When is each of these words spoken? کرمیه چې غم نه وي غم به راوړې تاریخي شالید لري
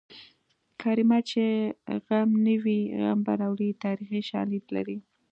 کرمیه 0.81 1.19
چې 1.29 1.43
غم 2.05 2.29
نه 2.45 2.55
وي 2.63 2.79
غم 2.99 3.19
به 3.25 3.33
راوړې 3.41 3.69
تاریخي 3.83 4.21
شالید 4.29 4.65
لري 4.75 4.97